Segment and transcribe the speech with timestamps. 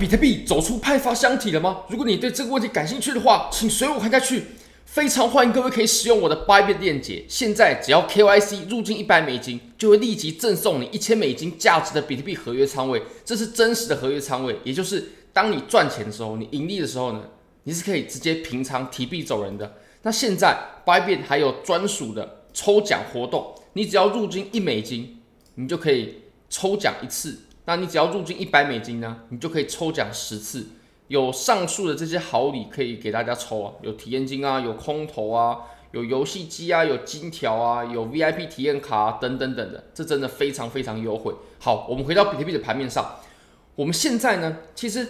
[0.00, 1.82] 比特币走出派发箱体了吗？
[1.90, 4.44] 如果你对这个问题感兴趣的话，请随我看下去。
[4.86, 13.02] 非常欢迎各位可以使用我的 Bybit 链接，现在只要 KYC 入金一百美金，就会立即赠送你一千美金价值的比特币合约仓位。
[13.26, 17.22] 这是真实的合约仓位，也就是当你赚钱的时候，你盈利的时候呢，
[17.64, 19.74] 你是可以直接平仓提币走人的。
[20.00, 20.56] 那现在
[20.86, 25.20] Bybit 还有专属的抽奖活动，你只要入金一美金，
[25.56, 27.38] 你就可以抽奖一次。
[27.66, 30.66] 那你只要入金一百美金呢，你就可以抽奖十次，
[31.08, 35.58] 有上述的这些好礼可以给大家抽啊，有体验金啊，有空投啊，
[35.92, 41.32] 有游戏机啊，有金条啊，有 VIP 体验卡啊，等等等的，这真的非常非常优惠。
[41.58, 43.16] 好，我们回到比特币的盘面上，
[43.76, 45.06] 我们现在呢，其实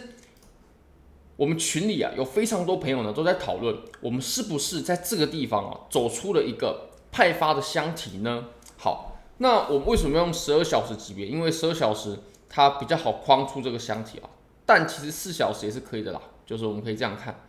[1.36, 8.46] 我们群里啊有非常多朋友呢都在讨论，我们是不是在这个地方啊走出了一个派发的箱体呢？
[8.76, 11.26] 好，那我们为什么要用十二小时级别？
[11.26, 12.18] 因为十二小时。
[12.50, 14.28] 它比较好框出这个箱体啊，
[14.66, 17.42] 但其实四小时也是可以的啦，就是我们可以这样看。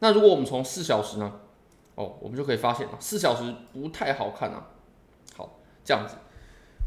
[0.00, 1.40] 那如果我们从四小时呢，
[1.96, 4.68] 哦，我们就可以发现啊，四小时不太好看啊。
[5.36, 6.14] 好，这样子，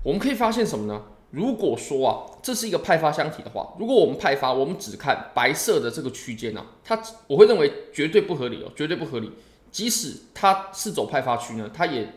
[0.04, 1.02] 我们可以发现什么呢？
[1.32, 9.32] 如果说啊，这是一个派发箱体的话，如果我们派发，我们只看白色的这个区间呢，它我会认为绝对不合理哦，绝对不合理。
[9.72, 12.14] 即使它是走派发区呢，它也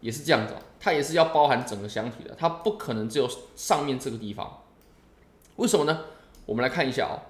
[0.00, 0.54] 也是这样子。
[0.78, 4.62] 它也是要包含整个箱体的，它不可能只有上面这个地方。
[5.56, 6.00] 为什么呢？
[6.44, 7.22] 我们来看一下啊。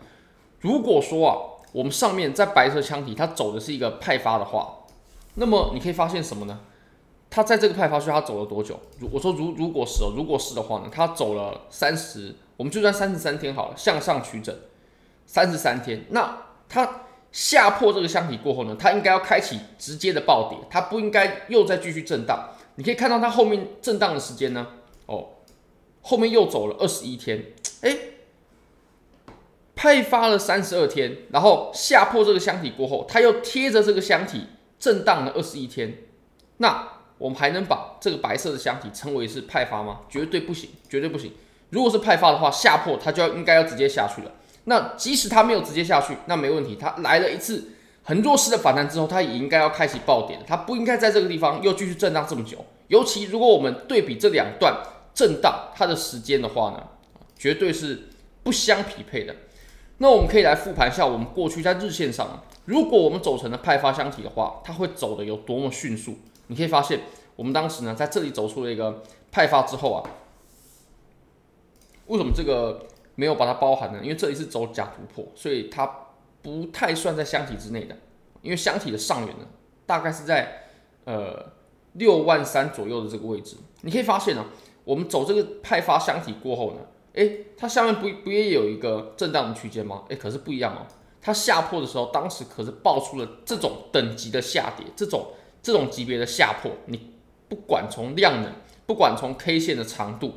[0.60, 1.32] 如果说啊，
[1.72, 4.84] 我们上面在白色箱体它走的是一个派发的话，
[5.34, 6.60] 那么你可以发现什么呢？
[7.30, 8.78] 它在这个派发区它走了多久？
[8.98, 14.54] 如我说如如果是哦，如果是的话呢，它走了三十，我们就算三十三天好了，向上取整
[15.24, 16.04] 三十三天。
[16.10, 22.50] 那它下破这个箱体过后呢，它应该要开启直接的暴跌，它不应该又再继续震荡。
[22.76, 24.66] 你可以看到它后面震荡的时间呢，
[25.06, 25.28] 哦，
[26.02, 27.52] 后面又走了二十一天，
[27.82, 27.96] 哎，
[29.74, 34.46] 派发了三十二天，然后下破这个箱体过后，它又贴着这个箱体
[34.78, 35.98] 震荡了二十一天，
[36.58, 40.00] 那我们还能把这个白色的箱体称为是派发吗？
[40.08, 41.32] 绝对不行，绝对不行。
[41.70, 44.30] 如果是派发的话，下破它就要应该要直接下去了。
[44.68, 47.72] 那即使它没有直接下去，那没问题，它来了一次。
[48.08, 52.64] 很弱势的反弹之后，它也应该要开启爆点，它不应该在这个地方又继续震荡这么久。
[52.86, 54.80] 尤其如果我们对比这两段
[55.12, 56.80] 震荡它的时间的话呢，
[57.36, 58.08] 绝对是
[58.44, 59.34] 不相匹配的。
[59.98, 66.16] 那我们可以来复盘一下我们过去在日线上，如果我们走成了派发箱体的话，它会走的有多么迅速？
[66.46, 67.00] 你可以发现，
[67.34, 70.08] 我们当时呢在这里走出了一个派发之后啊，
[72.06, 73.98] 为什么这个没有把它包含呢？
[74.00, 75.90] 因为这里是走假突破，所以它。
[76.42, 77.96] 不太算在箱体之内的，
[78.40, 79.44] 因为箱体的上缘呢，
[79.84, 80.62] 大概是在
[81.02, 81.44] 呃
[81.94, 83.56] 六万三左右的这个位置。
[83.80, 84.46] 你可以发现呢、
[84.84, 86.78] 我们走这个派发箱体过后呢，
[87.14, 90.04] 诶，它下面不不也有一个震荡的区间吗？
[90.08, 90.86] 诶，可是不一样哦，
[91.20, 97.10] 它下破的时候，当时可是爆出了这种等级的下跌，这种这种级别的下破，你
[97.48, 98.52] 不管从量能，
[98.86, 100.34] 不管从 K 线的长度，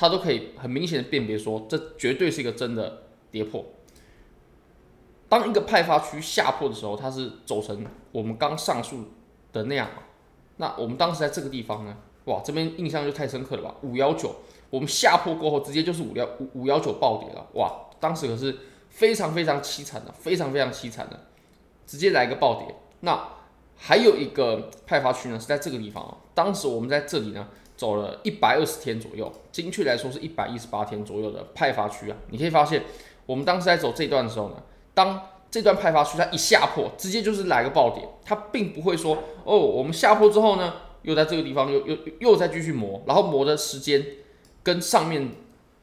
[0.00, 3.62] 它都可以很明显的辨别说，这绝对是一个真的跌破。
[5.28, 9.04] 当一个派发区下破的时候，它是走成我们刚上述
[9.52, 9.90] 的那样。
[10.56, 11.94] 那我们当时在这个地方呢，
[12.24, 13.74] 哇，这边印象就太深刻了吧？
[13.82, 14.36] 五幺九，
[14.70, 18.56] 我们下破过后直接就是五幺五五幺九暴跌了，哇，当时可是
[18.88, 21.26] 非常非常凄惨的，非常非常凄惨的，
[21.86, 22.74] 直接来个暴跌。
[23.00, 23.22] 那
[23.76, 26.16] 还有一个派发区呢，是在这个地方啊。
[26.34, 27.46] 当时我们在这里呢
[27.80, 32.16] 走了一百二十天左右，精确来说是一百一十八天左右的派发区啊。
[32.28, 32.84] 你可以发现，
[33.24, 34.56] 我们当时在走这段的时候呢。
[34.92, 35.18] 当
[35.50, 44.04] 这段派发区它一下破，直接就是来个爆点，它并不会说哦，我们下破之后呢，又在这个地方又又又再继续磨，然后磨的时间
[44.62, 45.30] 跟上面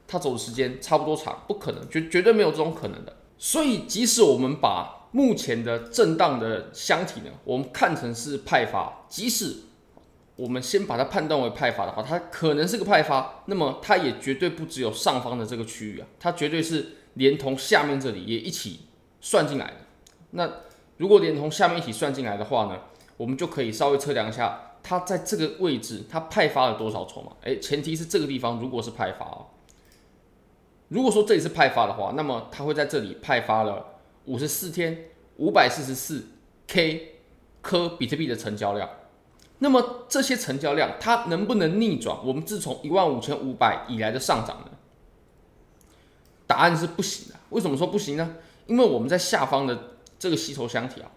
[0.08, 3.16] 它走的时间差不多长，不可能，绝绝对没有这种可能的。
[3.40, 9.56] 所以，即使我们把目前的震荡的箱体呢，我们看成是派发，即使
[10.38, 18.82] 我们先把它判断为派发的话，它可能是个派发，那么它也绝对不只有上方的这个区域啊，它绝对是连同下面这里也一起。
[19.20, 19.74] 算进来的，
[20.32, 20.50] 那
[20.98, 22.80] 如果连同下面一起算进来的话呢，
[23.18, 27.32] 我们就可以稍微测量一下，它在这个位置它派发了多少筹码？
[27.42, 29.48] 诶，前提是这个地方如果是派发哦，
[30.90, 35.06] 如果说这里是派发的话，那么它会在这里派发了五十四天
[35.38, 36.28] 五百四十四
[36.68, 37.16] K
[37.64, 38.88] 颗比特币的成交量，
[39.60, 44.72] 那么这些成交量它能不能逆转我们自从一万五千五百以来的上涨呢？
[46.46, 47.36] 答案是不行的。
[47.50, 48.36] 为什么说不行呢？
[48.68, 51.10] 因为我们在下方的这个吸筹箱体啊，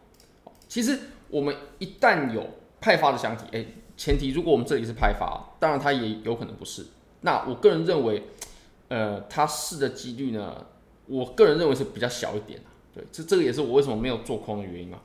[0.68, 0.98] 其实
[1.28, 2.46] 我们一旦有
[2.80, 3.66] 派发的箱体，哎，
[3.96, 6.86] 前提如果我们这里是派发，当然它也有可能不是。
[7.22, 8.22] 那我个人认为，
[8.88, 10.64] 呃，它是的几率呢，
[11.06, 12.64] 我个人认为是比较小一点的。
[12.94, 15.00] 对，这这个也是我为什么没有做空的原因啊。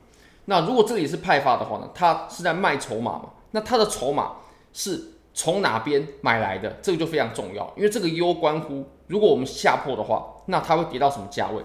[0.46, 3.30] 那如果这里是派发的话呢，它是在卖筹码嘛？
[3.52, 4.36] 那它的筹码
[4.72, 6.78] 是从哪边买来的？
[6.82, 11.62] 这个就非常重要，因为这个攸关乎，如果我们下破的话，那它会跌到什么价位？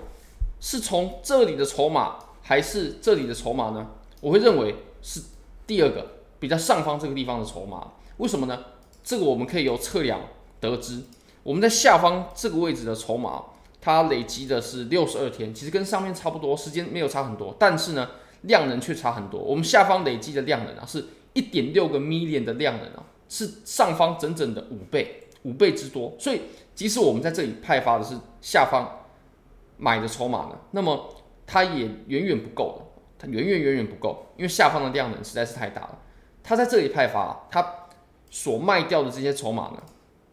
[0.60, 3.88] 是从这里的筹码，还是这里的筹码呢？
[4.20, 5.22] 我会认为是
[5.66, 6.06] 第二个，
[6.40, 7.88] 比较上方这个地方的筹码。
[8.18, 8.60] 为什么呢？
[9.04, 10.20] 这个我们可以由测量
[10.60, 11.02] 得知，
[11.42, 13.44] 我们在下方这个位置的筹码，
[13.82, 18.08] 它累积的是六十二天，其实跟上面差不多，时间没有差很多，但是呢，
[18.42, 19.40] 量能却差很多。
[19.40, 26.14] 我们下方累积的量能啊，是一点六个 million 的量能啊，是上方整整的五倍，五倍之多。
[26.20, 26.42] 所以，
[26.74, 29.06] 即使我们在这里派发的是下方
[29.78, 31.16] 买的筹码呢，那么
[31.46, 36.00] 它也远远不够的，它远远远远不够，因为下方的量能实在是太大了。
[36.44, 37.76] 它在这里派发，它
[38.30, 39.84] 所卖掉的这些筹码呢，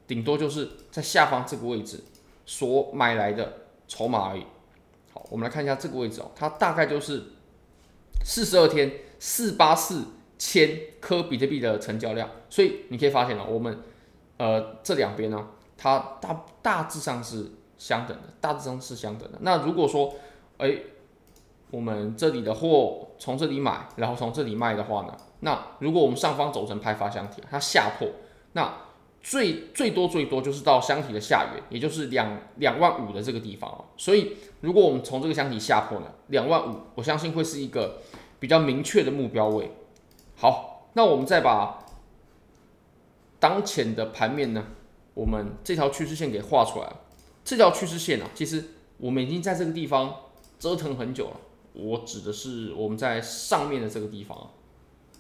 [0.06, 2.00] 顶多就是在下方这个位置
[2.46, 3.52] 所买来的
[3.86, 4.46] 筹码而已。
[5.12, 7.22] 好，我们来看一下这个位置哦，它大概就是
[8.24, 10.04] 四十二天四八四
[10.38, 12.28] 千颗比特币的成交量。
[12.48, 13.82] 所以你可以发现了，我们
[14.36, 19.38] 呃这两边呢，它大大致上是相等的，大致上是相等的。
[19.42, 20.14] 那如果说
[20.58, 20.78] 哎，
[21.70, 28.08] 我们这里的货从这里买，然后从这里卖的话呢，那如果我们上方走成派发箱体，它下破，
[28.52, 28.72] 那
[29.22, 33.84] 最最多最多就是到箱体的下缘，也就是两两万五的这个地方啊。
[33.96, 38.00] 所以如果我们从这个箱体下破呢，两万五，我相信会是一个
[38.38, 39.72] 比较明确的目标位。
[40.36, 41.84] 好，那我们再把
[43.38, 44.66] 当前的盘面呢，
[45.14, 46.92] 我们这条趋势线给画出来。
[47.44, 48.64] 这条趋势线啊，其实
[48.98, 50.14] 我们已经在这个地方
[50.58, 51.36] 折腾很久了。
[51.74, 54.46] 我指的是我们在上面的这个地方啊。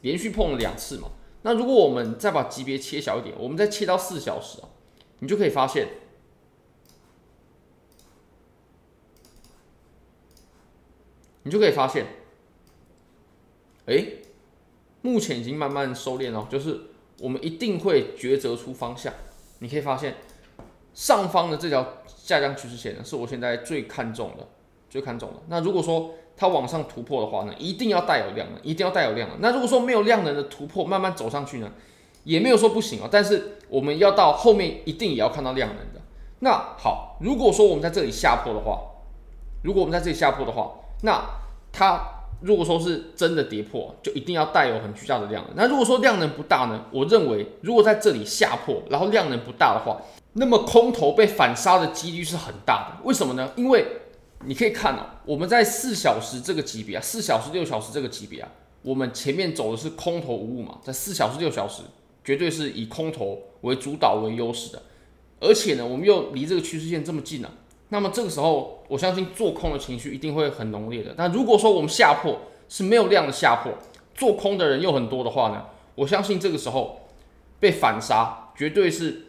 [0.02, 1.08] 连续碰了两次嘛，
[1.42, 4.68] 那如果我们再把级别切小一点，我们再切到四小时啊，
[5.20, 5.88] 你就可以发现，
[11.44, 12.06] 你就可以发现，
[13.86, 14.04] 哎，
[15.00, 16.80] 目前已经慢慢收敛了，就是
[17.20, 19.14] 我们一定会抉择出方向。
[19.60, 20.16] 你可以发现，
[20.92, 24.46] 上方的这条下降趋势线呢，是我现在最看重的，
[24.90, 25.42] 最看重的。
[25.48, 29.38] 那如果说，它往上突破的话呢，一定要带有量能，一定要带有量能。
[29.40, 31.72] 那如果说没有量能的突破，慢慢走上去呢，
[32.22, 33.08] 也没有说不行哦。
[33.10, 36.00] 但是我们要到后面一定也要看到量能的。
[36.38, 38.80] 那好，如果说我们在这里下破的话，
[39.64, 40.70] 如果我们在这里下破的话，
[41.02, 41.20] 那
[41.72, 42.00] 它
[42.40, 45.54] 如果说是真的跌破，就一定要带有很巨大的量能。
[45.56, 50.00] 那如果说量能不大呢，我认为如果在这里下破，然后量能不大的话，
[50.34, 53.02] 那么空头被反杀的几率是很大的。
[53.02, 53.50] 为什么呢？
[53.56, 53.84] 因为
[54.44, 58.48] 你可以看哦，我们在四小时这个级别啊，四小时、六小时这个级别啊，
[58.82, 61.82] 我们前面走的是空头无误嘛，在四小时、六小时，
[62.24, 64.82] 绝对是以空头为主导为优势的，
[65.40, 67.52] 而且呢，我们又离这个趋势线这么近了，
[67.88, 71.14] 那么这个时候，我相信做空的情绪一定会很浓烈的。
[71.16, 72.38] 那如果说我们下破
[72.68, 73.72] 是没有量的下破，
[74.14, 75.64] 做空的人又很多的话呢，
[75.96, 77.08] 我相信这个时候
[77.58, 79.24] 被反杀绝对是。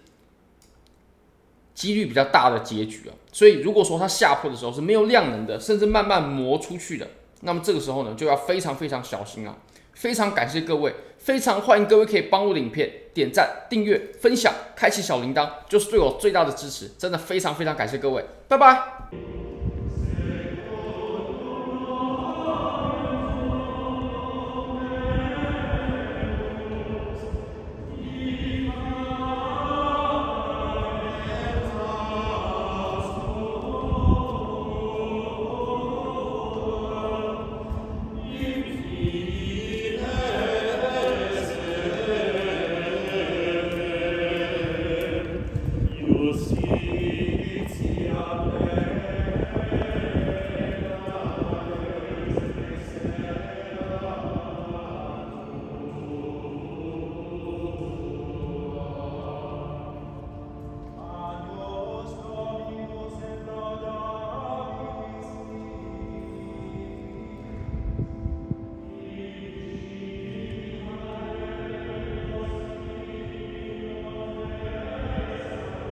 [1.80, 7.08] 几率比较大的结局啊，所以如果说它下破的时候是没有量能的，甚至慢慢磨出去的，
[7.44, 9.56] 那么这个时候呢，就要非常非常小心啊！
[9.94, 19.49] 非常感谢各位，非常欢迎各位可以帮我的影片点赞、订阅、分享、开启小铃铛，就是对我最大的支持，真的非常非常感谢各位，拜拜。